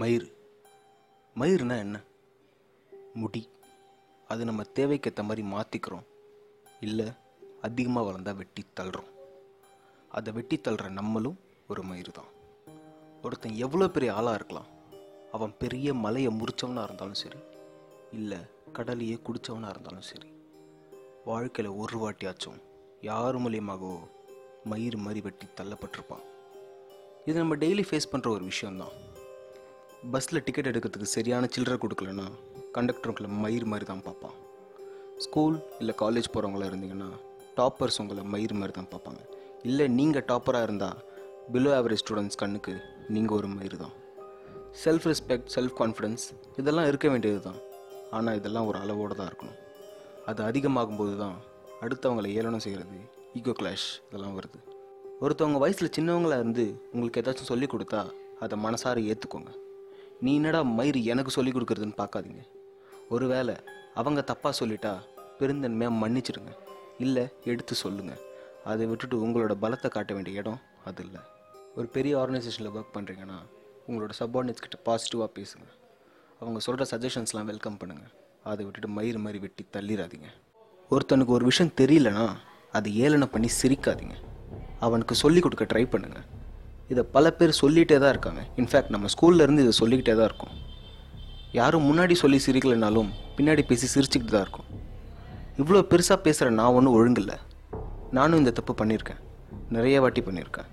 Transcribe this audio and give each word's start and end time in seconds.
மயிர் 0.00 0.24
மயிர்னா 1.40 1.76
என்ன? 1.84 1.96
முடி. 3.20 3.42
அது 4.28 4.42
நம்ம 4.48 4.62
தேவைக்கேற்ற 4.78 5.22
மாதிரி 5.22 5.42
மாற்றிக்கிறோம் 5.52 6.06
இல்லை 6.80 7.06
அதிகமாக 7.60 8.06
வளர்ந்தால் 8.06 8.38
வெட்டி 8.40 8.62
தள்ளுறோம். 8.78 9.10
அதை 10.08 10.32
வெட்டி 10.32 10.56
தள்ளுற 10.56 10.88
நம்மளும் 10.88 11.38
ஒரு 11.68 11.82
மயிர் 11.82 12.10
தான் 12.10 12.32
ஒருத்தன் 13.22 13.60
எவ்வளோ 13.66 13.88
பெரிய 13.88 14.14
ஆளாக 14.14 14.34
இருக்கலாம். 14.34 14.68
அவன் 15.32 15.54
பெரிய 15.62 15.94
மலையை 15.94 16.32
முறிச்சவனாக 16.40 16.88
இருந்தாலும் 16.88 17.20
சரி 17.22 17.40
இல்லை 18.18 18.40
கடலையே 18.72 19.18
குடித்தவனாக 19.26 19.74
இருந்தாலும் 19.76 20.08
சரி 20.10 20.28
வாழ்க்கையில் 21.24 21.78
ஒரு 21.82 21.96
வாட்டியாச்சும் 22.04 22.60
யார் 23.00 23.42
மூலியமாகவோ 23.46 23.96
மயிர் 24.64 25.02
மாதிரி 25.06 25.20
வெட்டி 25.20 25.46
தள்ளப்பட்டிருப்பான். 25.60 26.24
இது 27.24 27.38
நம்ம 27.38 27.56
டெய்லி 27.56 27.84
ஃபேஸ் 27.88 28.12
பண்ணுற 28.12 28.28
ஒரு 28.28 28.44
விஷயம்தான். 28.44 28.94
பஸ்ஸில் 30.12 30.42
டிக்கெட் 30.46 30.68
எடுக்கிறதுக்கு 30.70 31.14
சரியான 31.16 31.44
சில்லறை 31.54 31.76
கொடுக்கலன்னா 31.82 32.24
கண்டக்டருங்களை 32.76 33.28
மயிர் 33.42 33.66
மாதிரி 33.70 33.86
தான் 33.90 34.02
பார்ப்பான். 34.06 34.34
ஸ்கூல் 35.24 35.56
இல்லை 35.80 35.94
காலேஜ் 36.02 36.28
போகிறவங்களா 36.34 36.68
இருந்தீங்கன்னா 36.70 37.08
டாப்பர்ஸ் 37.58 37.98
உங்களை 38.02 38.22
மயிர் 38.32 38.54
மாதிரி 38.60 38.74
தான் 38.78 38.90
பார்ப்பாங்க. 38.94 39.20
இல்லை 39.68 39.86
நீங்கள் 39.98 40.26
டாப்பராக 40.30 40.66
இருந்தால் 40.68 40.98
பிலோ 41.54 41.70
ஆவரேஜ் 41.78 42.02
ஸ்டூடெண்ட்ஸ் 42.02 42.40
கண்ணுக்கு 42.42 42.74
நீங்கள் 43.14 43.36
ஒரு 43.38 43.50
மயிர் 43.56 43.76
தான். 43.84 43.94
செல்ஃப் 44.84 45.06
ரெஸ்பெக்ட் 45.12 45.48
செல்ஃப் 45.56 45.76
கான்ஃபிடென்ஸ் 45.80 46.24
இதெல்லாம் 46.60 46.88
இருக்க 46.90 47.08
வேண்டியது 47.14 47.40
தான். 47.48 47.58
ஆனால் 48.18 48.36
இதெல்லாம் 48.40 48.68
ஒரு 48.70 48.78
அளவோடு 48.84 49.18
தான் 49.20 49.30
இருக்கணும். 49.30 49.58
அது 50.30 50.40
அதிகமாகும்போது 50.50 51.16
தான் 51.24 51.36
அடுத்தவங்களை 51.84 52.30
ஏளனம் 52.38 52.64
செய்கிறது 52.66 53.00
ஈகோ 53.40 53.54
கிளாஷ் 53.60 53.88
இதெல்லாம் 54.08 54.36
வருது. 54.38 54.58
ஒருத்தவங்க 55.24 55.58
வயசில் 55.64 55.94
சின்னவங்களா 55.98 56.38
இருந்து 56.42 56.64
உங்களுக்கு 56.94 57.20
ஏதாச்சும் 57.22 57.52
சொல்லி 57.52 57.66
கொடுத்தா 57.74 58.00
அதை 58.44 58.54
மனசார 58.64 59.00
ஏற்றுக்கோங்க 59.12 59.50
நீ 60.24 60.32
என்னடா 60.38 60.60
மயிறு 60.78 61.00
எனக்கு 61.12 61.30
சொல்லி 61.36 61.50
கொடுக்குறதுன்னு 61.52 61.96
பார்க்காதீங்க. 62.00 62.42
ஒருவேளை 63.14 63.54
அவங்க 64.00 64.20
தப்பாக 64.30 64.52
சொல்லிட்டா 64.60 64.92
பெருந்தன்மையாக 65.38 65.98
மன்னிச்சிடுங்க 66.02 66.52
இல்லை 67.04 67.24
எடுத்து 67.50 67.74
சொல்லுங்கள் 67.84 68.22
அதை 68.70 68.84
விட்டுட்டு 68.90 69.16
உங்களோட 69.24 69.54
பலத்தை 69.64 69.88
காட்ட 69.94 70.10
வேண்டிய 70.16 70.40
இடம் 70.42 70.60
அது 70.88 71.02
இல்லை. 71.06 71.22
ஒரு 71.78 71.86
பெரிய 71.96 72.12
ஆர்கனைசேஷனில் 72.20 72.74
ஒர்க் 72.76 72.94
பண்ணுறீங்கன்னா 72.96 73.38
உங்களோட 73.88 74.12
சப்பார்டினேட்ஸ் 74.20 74.64
கிட்ட 74.64 74.78
பாசிட்டிவாக 74.88 75.30
பேசுங்க. 75.38 75.66
அவங்க 76.40 76.58
சொல்கிற 76.66 76.84
சஜஷன்ஸ்லாம் 76.92 77.50
வெல்கம் 77.50 77.78
பண்ணுங்கள் 77.80 78.12
அதை 78.50 78.62
விட்டுட்டு 78.66 78.90
மயிறு 78.98 79.20
மாதிரி 79.24 79.38
வெட்டி 79.44 79.64
தள்ளிடாதீங்க 79.76 80.30
ஒருத்தனுக்கு 80.94 81.36
ஒரு 81.38 81.44
விஷயம் 81.50 81.76
தெரியலனா 81.80 82.24
அதை 82.78 82.90
ஏளனை 83.04 83.28
பண்ணி 83.34 83.50
சிரிக்காதீங்க. 83.60 84.16
அவனுக்கு 84.86 85.14
சொல்லிக் 85.24 85.44
கொடுக்க 85.46 85.64
ட்ரை 85.72 85.84
பண்ணுங்கள் 85.92 86.26
இதை 86.92 87.02
பல 87.14 87.32
பேர் 87.38 87.58
சொல்லிகிட்டே 87.60 87.98
தான் 87.98 88.12
இருக்காங்க. 88.14 88.40
இன்ஃபேக்ட் 88.60 88.92
நம்ம 88.94 89.06
ஸ்கூல்லேருந்து 89.14 89.64
இதை 89.66 89.74
சொல்லிக்கிட்டே 89.80 90.14
தான் 90.18 90.28
இருக்கோம். 90.30 90.54
யாரும் 91.52 91.86
முன்னாடி 91.90 92.12
சொல்லி 92.22 92.38
சிரிக்கலைனாலும் 92.46 93.10
பின்னாடி 93.36 93.62
பேசி 93.70 93.86
சிரிச்சுக்கிட்டு 93.94 94.34
தான் 94.36 94.44
இருக்கும். 94.46 94.68
இவ்வளோ 95.60 95.82
பெருசாக 95.92 96.18
பேசுகிற 96.26 96.50
நான் 96.50 96.76
ஒன்றும் 96.78 96.96
ஒழுங்கில்ல. 96.98 97.34
நானும் 98.10 98.38
இந்த 98.38 98.50
தப்பு 98.50 98.74
பண்ணியிருக்கேன். 98.80 99.20
நிறைய 99.76 100.00
வாட்டி 100.00 100.20
பண்ணியிருக்கேன். 100.20 100.68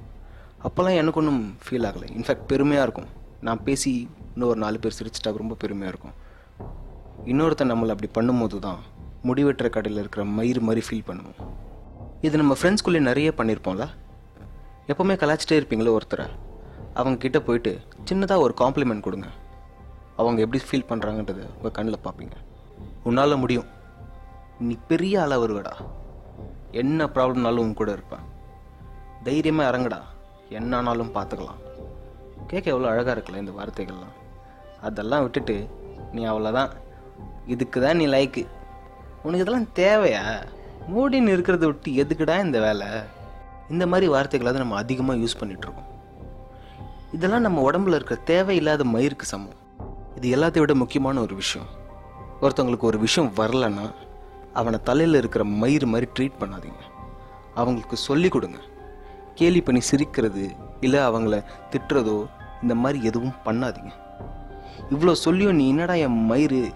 அப்போல்லாம் 0.67 0.97
எனக்கு 1.01 1.19
ஒன்றும் 1.21 1.43
ஃபீல் 1.65 1.87
ஆகலை. 1.89 2.07
இன்ஃபேக்ட் 2.17 2.47
பெருமையாக 2.51 2.85
இருக்கும். 2.87 3.09
நான் 3.47 3.63
பேசி 3.67 3.91
இன்னும் 4.33 4.49
ஒரு 4.49 4.59
நாலு 4.59 4.79
பேர் 4.79 4.97
சிரிச்சிட்டா 4.99 5.37
ரொம்ப 5.43 5.55
பெருமையாக 5.63 5.93
இருக்கும். 5.93 6.17
இன்னொருத்தன் 7.31 7.71
நம்மளை 7.73 7.93
அப்படி 7.95 8.09
பண்ணும்போது 8.17 8.59
தான் 8.59 8.79
முடிவெட்டுற 9.29 9.69
கடையில் 9.69 10.01
இருக்கிற 10.03 10.23
மயிறு 10.37 10.61
மாதிரி 10.67 10.81
ஃபீல் 10.87 11.07
பண்ணுவோம். 11.09 11.39
இது 12.27 12.37
நம்ம 12.37 12.55
ஃப்ரெண்ட்ஸ்குள்ளே 12.59 13.01
நிறைய 13.09 13.33
பண்ணியிருப்போம்ல. 13.37 13.85
எப்போவுமே 14.87 15.15
கலாச்சிட்டே 15.23 15.57
இருப்பீங்களோ 15.59 15.97
ஒருத்தரை. 15.97 16.25
அவங்கக்கிட்ட 16.95 17.39
போயிட்டு 17.39 17.79
சின்னதாக 18.09 18.39
ஒரு 18.39 18.53
காம்ப்ளிமெண்ட் 18.57 18.99
கொடுங்க. 18.99 19.27
அவங்க 20.15 20.41
எப்படி 20.41 20.63
ஃபீல் 20.69 20.89
பண்ணுறாங்கன்றது 20.89 21.43
உங்கள் 21.55 21.71
கண்ணில் 21.71 22.03
பார்ப்பீங்க. 22.03 22.35
உன்னால் 23.03 23.37
முடியும். 23.37 23.65
நீ 24.59 24.77
பெரிய 24.87 25.21
ஆளாக 25.21 25.45
வருவடா. 25.45 25.73
என்ன 26.71 27.05
ப்ராப்ளம்னாலும் 27.05 27.63
உன் 27.65 27.73
கூட 27.73 27.91
இருப்பேன் 27.91 28.25
தைரியமாக 29.23 29.71
இறங்குடா. 29.71 29.99
என்னானாலும் 30.49 31.13
பார்த்துக்கலாம். 31.17 31.61
கேட்க 32.47 32.71
எவ்வளோ 32.71 32.89
அழகாக 32.89 33.13
இருக்குல்ல 33.15 33.37
இந்த 33.37 33.51
வார்த்தைகள்லாம். 33.51 34.15
அதெல்லாம் 34.81 35.21
விட்டுட்டு 35.21 35.69
நீ 36.11 36.25
அவ்வளோதான் 36.25 36.71
இதுக்கு 37.45 37.81
தான் 37.81 37.97
நீ 37.97 38.07
லைக்கு 38.07 38.45
உனக்கு 39.23 39.45
இதெல்லாம் 39.45 39.67
தேவையா? 39.75 40.21
மூடின்னு 40.93 41.33
இருக்கிறத 41.35 41.65
விட்டு 41.65 41.91
எதுக்குடா 41.91 42.43
இந்த 42.43 42.59
வேலை? 42.59 42.87
இந்த 43.69 43.87
மாதிரி 43.87 44.07
வார்த்தைகளை 44.11 44.51
தான் 44.51 44.63
நம்ம 44.67 44.75
அதிகமாக 44.75 45.19
யூஸ் 45.19 45.39
பண்ணிகிட்ருக்கோம் 45.39 45.89
இதெல்லாம் 47.11 47.41
நம்ம 47.41 47.71
உடம்புல 47.71 47.97
இருக்கிற 47.97 48.19
தேவையில்லாத 48.19 48.83
மயிருக்கு 48.83 49.21
சமம். 49.21 49.57
இது 50.15 50.27
எல்லாத்தையும் 50.35 50.59
விட 50.59 50.75
முக்கியமான 50.75 51.21
ஒரு 51.21 51.35
விஷயம். 51.35 51.67
ஒருத்தவங்களுக்கு 52.41 52.89
ஒரு 52.91 52.99
விஷயம் 52.99 53.31
வரலன்னா 53.35 53.93
அவனை 54.53 54.79
தலையில் 54.83 55.13
இருக்கிற 55.13 55.43
மயிறு 55.43 55.85
மாதிரி 55.85 56.07
ட்ரீட் 56.19 56.39
பண்ணாதீங்க. 56.39 56.81
அவங்களுக்கு 57.55 57.97
சொல்லி 57.97 58.29
கொடுங்க. 58.29 58.59
கேலி 59.35 59.61
பண்ணி 59.61 59.81
சிரிக்கிறது 59.81 60.55
இல்லை 60.79 60.99
அவங்கள 60.99 61.43
திட்டுறதோ 61.71 62.27
இந்த 62.61 62.75
மாதிரி 62.75 63.03
எதுவும் 63.03 63.35
பண்ணாதீங்க. 63.45 63.91
இவ்வளோ 64.89 65.11
சொல்லியும் 65.11 65.55
நீ 65.55 65.69
என்னடா 65.69 65.93
என் 65.93 66.31
மயிறு? 66.31 66.73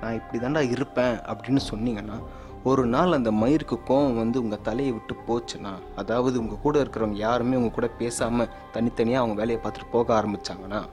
நான் 0.00 0.14
இப்படி 0.14 0.44
தாண்டா 0.44 0.70
இருப்பேன் 0.70 1.16
அப்படின்னு 1.16 1.62
சொன்னீங்கன்னா 1.70 2.18
ஒரு 2.64 2.86
நாள் 2.86 3.12
அந்த 3.12 3.30
மயிருக்கு 3.32 3.78
கோவம் 3.88 4.16
வந்து 4.16 4.42
உங்கள் 4.42 4.60
தலையை 4.60 4.92
விட்டு 4.92 5.14
போச்சுன்னா 5.28 5.72
அதாவது 5.96 6.40
உங்கள் 6.40 6.58
கூட 6.58 6.82
இருக்கிறவங்க 6.82 7.12
யாருமே 7.12 7.56
உங்கள் 7.56 7.70
கூட 7.70 7.88
பேசாமல் 7.88 8.48
தனித்தனியாக 8.72 9.26
அவங்க 9.26 9.44
வேலையை 9.44 9.64
பார்த்துட்டு 9.64 9.90
போக 9.90 10.20
ஆரம்பித்தாங்கன்னா 10.20 10.88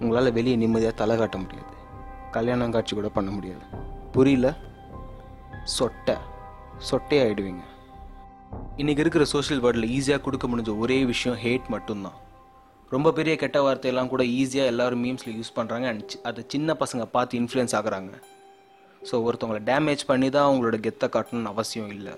உங்களால் 0.00 0.32
வெளியே 0.32 0.56
நிம்மதியாக 0.56 0.96
தலை 0.96 1.16
காட்ட 1.16 1.38
முடியாது. 1.38 1.72
கல்யாணம் 2.30 2.70
காட்சி 2.70 2.94
கூட 2.94 3.08
பண்ண 3.08 3.30
முடியாது. 3.30 3.62
புரியல? 4.12 4.54
சொட்டை. 5.78 6.16
சொட்டே 6.90 7.54
இன்றைக்கி 8.76 8.98
இருக்கிற 8.98 9.24
சோஷியல் 9.24 9.62
வேர்ல்டில் 9.62 9.90
ஈஸியாக 9.96 10.20
கொடுக்க 10.20 10.46
முடிஞ்ச 10.48 10.78
ஒரே 10.78 11.04
விஷயம் 11.04 11.38
ஹேட் 11.38 11.68
மட்டும்தான். 11.68 12.12
ரொம்ப 12.90 13.12
பெரிய 13.12 13.36
கெட்ட 13.36 13.62
வார்த்தையெல்லாம் 13.62 14.08
கூட 14.08 14.22
ஈஸியாக 14.22 14.72
எல்லாரும் 14.72 15.04
மீம்ஸில் 15.04 15.36
யூஸ் 15.38 15.56
பண்ணுறாங்க 15.56 15.86
அண்ட் 15.86 16.12
அதை 16.22 16.44
சின்ன 16.48 16.76
பசங்க 16.80 17.04
பார்த்து 17.04 17.38
இன்ஃப்ளூயன்ஸ் 17.38 17.76
ஆகுறாங்க. 17.78 18.12
ஸோ 19.08 19.14
ஒருத்தவங்களை 19.26 19.62
டேமேஜ் 19.70 20.04
பண்ணி 20.10 20.28
தான் 20.36 20.46
அவங்களோட 20.48 20.78
கெத்தை 20.86 21.08
காட்டணும்னு 21.16 21.54
அவசியம் 21.54 21.90
இல்லை. 21.96 22.14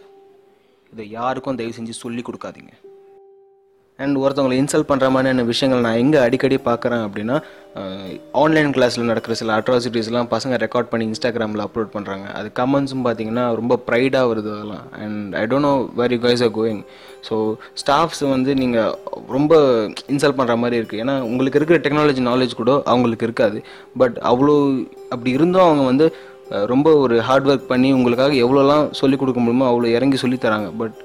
இதை 0.93 1.05
யாருக்கும் 1.19 1.61
தயவு 1.61 1.79
செஞ்சு 1.79 2.03
சொல்லி 2.03 2.23
கொடுக்காதீங்க. 2.27 2.75
அண்ட் 4.05 4.17
ஒருத்தவங்களை 4.23 4.57
இன்சல்ட் 4.61 4.89
பண்ணுற 4.89 5.07
மாதிரியான 5.13 5.45
விஷயங்கள் 5.51 5.85
நான் 5.85 6.01
எங்கே 6.01 6.19
அடிக்கடி 6.25 6.57
பார்க்குறேன் 6.67 7.05
அப்படின்னா 7.05 7.37
ஆன்லைன் 8.41 8.73
கிளாஸில் 8.77 9.09
நடக்கிற 9.11 9.35
சில 9.41 9.55
அட்ராசிட்டிஸ்லாம் 9.59 10.29
பசங்க 10.35 10.55
ரெக்கார்ட் 10.65 10.91
பண்ணி 10.91 11.05
இன்ஸ்டாகிராமில் 11.11 11.63
அப்லோட் 11.65 11.91
பண்ணுறாங்க 11.95 12.27
அது 12.39 12.49
கமெண்ட்ஸும் 12.61 13.05
பார்த்தீங்கன்னா 13.07 13.45
ரொம்ப 13.61 13.79
ப்ரைடாக 13.89 14.29
வருது 14.33 14.51
அதெல்லாம். 14.57 14.85
And 15.05 15.35
I 15.41 15.45
don't 15.53 15.69
know 15.69 15.73
where 16.01 16.15
you 16.17 16.21
guys 16.27 16.45
are 16.47 16.55
going 16.61 16.83
so 17.29 17.37
staffs 17.83 18.23
வந்து 18.35 18.55
நீங்கள் 18.63 18.93
ரொம்ப 19.37 19.55
இன்சல்ட் 20.15 20.39
பண்ணுற 20.41 20.57
மாதிரி 20.65 20.81
இருக்குது 20.81 21.03
ஏன்னா 21.05 21.17
உங்களுக்கு 21.31 21.61
இருக்கிற 21.63 21.79
டெக்னாலஜி 21.87 22.25
நாலேஜ் 22.31 22.61
கூட 22.63 22.75
அவங்களுக்கு 22.93 23.29
இருக்காது. 23.31 23.61
பட் 24.03 24.19
அவ்வளோ 24.33 24.57
அப்படி 25.15 25.33
இருந்தும் 25.39 25.67
அவங்க 25.69 25.85
வந்து 25.93 26.09
ரொம்ப 26.73 26.89
ஒரு 27.05 27.17
ஹார்ட் 27.29 27.49
ஒர்க் 27.51 27.71
பண்ணி 27.73 27.89
உங்களுக்காக 27.99 28.35
எவ்வளோலாம் 28.45 28.87
சொல்லிக் 29.01 29.23
கொடுக்க 29.23 29.41
முடியுமோ 29.41 29.69
அவ்வளோ 29.71 29.91
இறங்கி 29.97 30.19
சொல்லித் 30.23 30.45
தராங்க. 30.47 30.69
But 30.83 30.97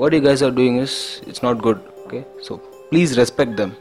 what 0.00 0.14
you 0.16 0.20
guys 0.28 0.44
are 0.46 0.54
doing 0.58 0.78
is 0.84 0.96
it's 1.28 1.44
not 1.46 1.60
good 1.68 1.82
okay 2.06 2.20
so 2.48 2.54
please 2.90 3.12
respect 3.22 3.56
them. 3.60 3.72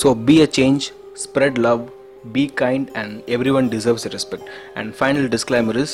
So 0.00 0.08
be 0.28 0.36
a 0.46 0.48
change 0.58 0.86
spread 1.24 1.58
love 1.66 1.82
be 2.36 2.44
kind 2.62 2.88
and 3.00 3.14
every 3.36 3.52
one 3.58 3.68
deserves 3.74 4.06
respect 4.16 4.48
and 4.80 4.90
final 5.00 5.28
is 5.84 5.92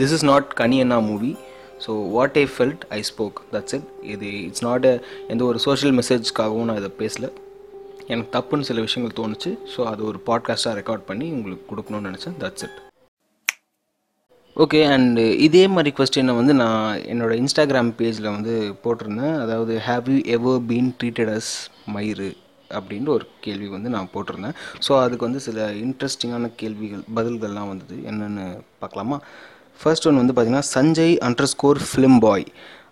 this 0.00 0.14
is 0.16 0.24
not 0.30 0.48
not 0.48 0.58
kaniana 0.60 0.98
movie 1.10 1.32
so 1.84 1.92
what 2.16 2.36
I 2.42 2.44
felt 2.54 2.82
I 2.96 3.00
spoke 3.10 3.36
that's 3.52 3.74
it 3.76 3.86
இது 4.14 4.30
it's 4.48 4.64
not 4.66 4.86
எந்த 5.32 5.42
ஒரு 5.50 5.58
social 5.66 5.94
மெசேஜ்க்காகவும் 5.98 6.68
நான் 6.70 6.80
இதை 6.82 6.90
பேசல. 7.02 7.28
எனக்கு 8.12 8.30
தப்புன்னு 8.36 8.68
சில 8.70 8.80
விஷயங்கள் 8.86 9.16
தோணுச்சு. 9.20 9.52
ஸோ 9.74 9.80
அது 9.92 10.02
ஒரு 10.10 10.20
பாட்காஸ்ட்டாக 10.28 10.76
ரெக்கார்ட் 10.80 11.08
பண்ணி 11.12 11.28
உங்களுக்கு 11.38 11.64
கொடுக்கணும்னு 11.72 12.10
நினச்சேன். 12.10 12.36
தட்ஸ் 12.44 12.66
இட் 12.68 12.76
ஓகே 14.62 14.78
அண்டு 14.92 15.24
இதே 15.46 15.60
மாதிரி 15.72 15.90
கொஸ்டினை 15.96 16.32
வந்து 16.38 16.54
நான் 16.60 17.02
என்னோட 17.10 17.32
இன்ஸ்டாகிராம் 17.40 17.90
பேஜில் 17.98 18.26
வந்து 18.36 18.54
போட்டிருந்தேன். 18.84 19.36
அதாவது 19.42 19.72
have 19.88 20.08
you 20.12 20.16
ever 20.36 20.58
been 20.70 20.88
treated 21.00 21.30
as 21.34 21.50
மயிறு? 21.96 22.30
அப்படின்ற 22.78 23.10
ஒரு 23.16 23.26
கேள்வி 23.44 23.68
வந்து 23.74 23.92
நான் 23.94 24.10
போட்டிருந்தேன். 24.14 24.56
ஸோ 24.86 24.92
அதுக்கு 25.02 25.26
வந்து 25.28 25.42
சில 25.46 25.68
இன்ட்ரெஸ்டிங்கான 25.84 26.50
கேள்விகள் 26.62 27.04
பதில்கள்லாம் 27.18 27.70
வந்தது. 27.72 27.98
என்னென்னு 28.12 28.48
பார்க்கலாமா? 28.82 29.18
ஃபர்ஸ்ட் 29.82 30.08
ஒன் 30.10 30.20
வந்து 30.22 30.36
பார்த்தீங்கன்னா 30.36 30.68
சஞ்சய் 30.74 31.16
அண்டர் 31.28 31.50
ஸ்கோர் 31.54 31.82
ஃபிலிம் 31.92 32.18
பாய் 32.26 32.46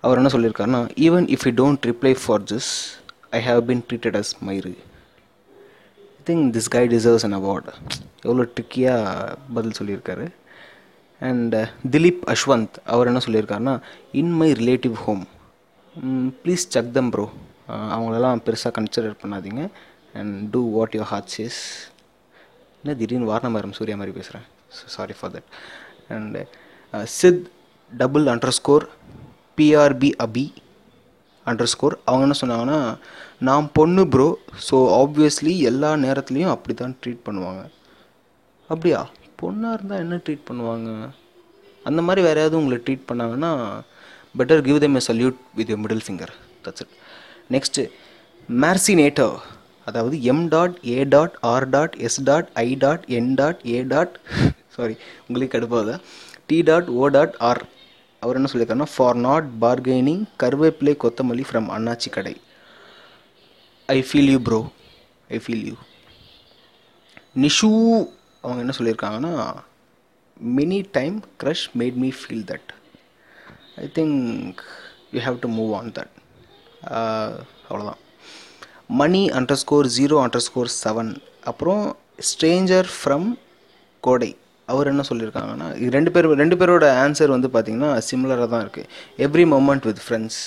அவர் 0.04 0.20
என்ன 0.22 0.32
சொல்லியிருக்காருன்னா 0.36 0.84
even 1.08 1.28
if 1.36 1.46
you 1.50 1.54
don't 1.64 1.90
reply 1.92 2.14
for 2.22 2.48
this 2.54 2.72
I 3.38 3.42
have 3.50 3.62
been 3.70 3.84
treated 3.90 4.20
as 4.22 4.34
மயிறு. 4.48 4.74
I 5.98 6.22
think 6.30 6.48
this 6.58 6.72
guy 6.78 6.86
deserves 6.96 7.28
an 7.28 7.38
award 7.42 7.70
எவ்வளோ 8.26 8.50
ட்ரிக்கியாக 8.56 9.30
பதில் 9.58 9.78
சொல்லியிருக்காரு. 9.82 10.26
அண்ட் 11.20 11.54
திலீப் 11.94 12.22
அஷ்வந்த் 12.32 12.76
அவர் 12.94 13.08
என்ன 13.10 13.20
சொல்லியிருக்காருன்னா 13.26 13.74
in 14.20 14.32
my 14.40 14.48
relative 14.62 14.96
home 15.04 15.24
please 16.42 16.64
check 16.74 16.90
them 16.98 17.10
bro 17.14 17.26
அவங்களெல்லாம் 17.94 18.42
பெருசாக 18.46 18.72
கன்சிடர் 18.78 19.20
பண்ணாதீங்க. 19.22 19.62
And 20.18 20.34
do 20.54 20.60
what 20.76 20.94
your 20.96 21.10
heart 21.12 21.32
says 21.36 21.60
என்ன 22.82 22.94
திடீர்னு 23.00 23.30
வாரணமரம் 23.32 23.76
சூர்யா 23.78 23.96
மாதிரி 24.00 24.14
பேசுகிறேன் 24.18 24.46
sorry 24.94 25.14
for 25.18 25.32
that 25.36 25.48
and 26.16 26.42
Sid 27.18 27.42
double 27.92 28.26
underscore 28.58 28.86
PRP 29.58 30.10
Abhi 30.26 30.46
underscore 31.72 31.94
அவங்க 32.08 32.24
என்ன 32.26 32.36
சொன்னாங்கன்னா 32.42 32.78
நான் 33.48 33.66
பொண்ணு 33.78 34.02
ப்ரோ 34.14 34.28
ஸோ 34.68 34.76
ஆப்வியஸ்லி 35.02 35.52
எல்லா 35.70 35.90
நேரத்துலையும் 36.04 36.52
அப்படி 36.54 36.74
தான் 36.80 36.96
ட்ரீட் 37.00 37.26
பண்ணுவாங்க. 37.26 37.62
அப்படியா? 38.70 39.00
பொண்ணாக 39.42 39.76
இருந்தால் 39.76 40.02
என்ன 40.04 40.16
ட்ரீட் 40.26 40.46
பண்ணுவாங்க? 40.48 40.90
அந்த 41.84 42.00
மாதிரி 42.06 42.20
வேறு 42.26 42.40
ஏதாவது 42.42 42.58
உங்களை 42.60 42.78
ட்ரீட் 42.86 43.08
பண்ணாங்கன்னா 43.10 43.50
better 44.38 44.64
give 44.66 44.80
them 44.84 44.96
a 45.00 45.02
salute 45.08 45.38
with 45.58 45.70
you 45.72 45.76
middle 45.84 46.04
finger 46.06 46.32
that's 46.64 46.82
it 46.84 46.94
next 47.54 47.84
மேர்சினேட்டோ 48.62 49.28
அதாவது 49.88 50.16
M 50.32 50.44
dot 50.54 50.76
A 50.94 50.98
dot 51.14 51.34
R 51.52 51.66
dot 51.74 51.94
S 52.06 52.20
dot 52.28 52.48
I 52.64 52.68
dot 52.84 53.04
N 53.18 53.34
dot 53.34 53.60
A 53.74 53.82
dot 53.92 54.14
sorry 54.76 54.96
உங்களுக்கு 55.26 55.54
கடுப்பாத 55.54 55.98
T 56.46 56.58
dot 56.70 56.88
O 57.00 57.08
dot 57.16 57.36
R 57.48 57.62
அவர் 58.22 58.36
என்ன 58.38 58.48
சொல்லியிருக்காருன்னா 58.52 58.92
for 58.94 59.18
not 59.26 59.46
bargaining 59.60 60.24
கருவேப்பிலை 60.42 60.94
கொத்தமல்லி 61.04 61.44
from 61.48 61.68
அண்ணாச்சி 61.76 62.10
கடை. 62.10 62.34
I 63.86 63.98
feel 64.08 64.30
you 64.34 64.38
bro 64.48 64.60
I 65.28 65.38
feel 65.44 65.64
you 65.70 65.76
Nishu 67.44 67.70
அவங்க 68.46 68.60
என்ன 68.60 68.74
சொல்லியிருக்காங்கன்னா 68.78 69.34
many 70.54 70.80
time 70.92 71.22
crush 71.42 71.66
made 71.78 71.96
me 71.96 72.10
feel 72.10 72.46
that 72.52 72.70
I 73.76 73.86
think 73.98 74.60
you 75.12 75.20
have 75.20 75.38
to 75.38 75.48
move 75.48 75.72
on 75.74 75.92
that 75.92 76.14
அவ்வளோதான் 77.68 78.00
Mani 79.00 79.22
underscore 79.62 79.86
zero 79.86 80.16
underscore 80.40 80.70
seven 80.84 81.12
அப்புறம் 81.44 81.96
stranger 82.20 82.88
from 82.96 83.28
Kodai. 84.02 84.36
அவர் 84.68 84.86
என்ன 84.86 85.02
சொல்லியிருக்காங்கன்னா 85.08 85.66
இது 85.76 85.90
ரெண்டு 85.90 86.10
பேர் 86.10 86.26
ரெண்டு 86.34 86.56
பேரோட 86.56 86.86
ஆன்சர் 87.04 87.28
வந்து 87.28 87.48
பார்த்தீங்கன்னா 87.48 87.90
சிமிலராக 88.08 88.48
தான் 88.48 88.64
இருக்குது 88.66 88.88
every 89.18 89.44
moment 89.44 89.84
with 89.86 90.00
friends 90.06 90.38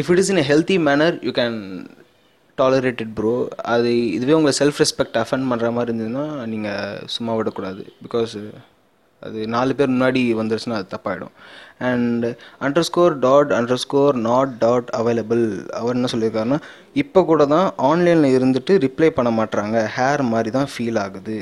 if 0.00 0.10
it 0.10 0.18
is 0.18 0.30
in 0.30 0.36
a 0.36 0.46
healthy 0.52 0.78
manner 0.78 1.16
you 1.22 1.32
can 1.32 1.58
tolerated 2.60 3.12
bro 3.18 3.34
அது 3.74 3.92
இதுவே 4.16 4.34
உங்கள் 4.40 4.56
செல்ஃப் 4.60 4.80
ரெஸ்பெக்ட் 4.82 5.20
அஃபெண்ட் 5.22 5.48
பண்ணுற 5.52 5.70
மாதிரி 5.76 5.90
இருந்ததுன்னா 5.92 6.26
நீங்கள் 6.52 7.06
சும்மா 7.14 7.34
விடக்கூடாது. 7.38 7.84
பிகாஸ் 8.04 8.34
அது 9.22 9.38
நாலு 9.54 9.72
பேர் 9.78 9.92
முன்னாடி 9.94 10.20
வந்துருச்சுன்னா 10.38 10.76
அது 10.80 10.86
தப்பாயிடும். 10.94 11.32
And 11.88 12.24
underscore 12.88 13.14
dot 13.24 13.50
underscore 13.82 14.16
not 14.28 14.52
dot 14.62 14.88
available 14.98 15.42
அவர் 15.78 15.96
என்ன 15.98 16.10
சொல்லியிருக்காருன்னா 16.12 16.58
இப்போ 17.02 17.20
கூட 17.30 17.44
தான் 17.54 17.68
ஆன்லைனில் 17.88 18.36
இருந்துட்டு 18.38 18.74
ரிப்ளை 18.86 19.10
பண்ண 19.18 19.32
மாட்றாங்க. 19.40 19.76
ஹேர் 19.96 20.22
மாதிரி 20.32 20.52
தான் 20.58 20.70
ஃபீல் 20.74 21.00
ஆகுது. 21.04 21.38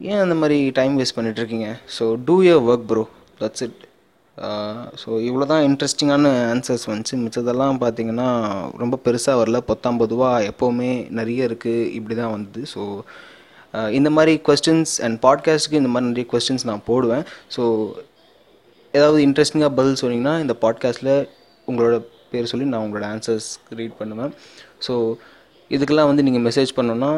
ஏன் 0.00 0.22
அந்த 0.24 0.36
மாதிரி 0.42 0.58
டைம் 0.78 0.94
வேஸ்ட் 1.00 1.16
பண்ணிகிட்ருக்கீங்க 1.18 1.68
so 1.96 2.04
do 2.28 2.36
your 2.46 2.62
work 2.70 2.86
bro 2.92 3.02
that's 3.42 3.64
it 3.66 3.80
so 5.02 5.08
இவ்வளோ 5.26 5.44
தான் 5.50 5.64
இன்ட்ரெஸ்டிங்கான 5.68 6.30
ஆன்சர்ஸ் 6.52 6.86
வந்துச்சு. 6.90 7.16
மிச்சதெல்லாம் 7.24 7.76
பார்த்தீங்கன்னா 7.84 8.28
ரொம்ப 8.82 8.98
பெருசாக 9.04 9.40
வரல. 9.40 9.58
பத்தொம்பதுவா 9.70 10.30
எப்போவுமே 10.50 10.90
நிறைய 11.18 11.48
இருக்குது 11.48 11.90
இப்படி 11.98 12.16
தான் 12.22 12.34
வந்தது 12.36 12.62
ஸோ 12.74 12.82
இந்த 13.98 14.08
மாதிரி 14.16 14.32
கொஸ்டின்ஸ் 14.48 14.94
அண்ட் 15.04 15.16
பாட்காஸ்ட்டுக்கு 15.26 15.80
இந்த 15.82 15.92
மாதிரி 15.92 16.10
நிறைய 16.10 16.26
கொஸ்டின்ஸ் 16.32 16.66
நான் 16.70 16.84
போடுவேன். 16.90 17.24
ஸோ 17.54 17.62
ஏதாவது 18.94 19.20
இன்ட்ரெஸ்டிங்காக 19.28 19.72
பதில் 19.78 20.00
சொன்னீங்கன்னா 20.02 20.34
இந்த 20.44 20.54
பாட்காஸ்ட்டில் 20.64 21.14
உங்களோட 21.68 21.96
பேர் 22.32 22.50
சொல்லி 22.50 22.66
நான் 22.72 22.84
உங்களோட 22.86 23.06
ஆன்சர்ஸ் 23.14 23.48
ரீட் 23.78 23.96
பண்ணுவேன். 24.00 24.32
ஸோ 24.86 24.94
இதுக்கெல்லாம் 25.70 26.10
வந்து 26.10 26.24
நீங்கள் 26.26 26.44
மெசேஜ் 26.48 26.72
பண்ணோன்னா 26.78 27.12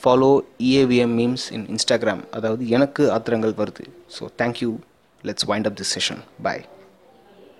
follow 0.00 0.30
EAVM 0.68 1.14
memes 1.20 1.46
in 1.56 1.66
Instagram 1.74 2.22
அதாவது 2.38 2.62
எனக்கு 2.76 3.04
ஆத்திரங்கள் 3.16 3.54
வருது. 3.60 3.84
So 4.16 4.24
thank you 4.42 4.70
let's 5.24 5.46
wind 5.46 5.66
up 5.66 5.78
this 5.80 5.92
session 5.96 6.22
bye 6.42 6.62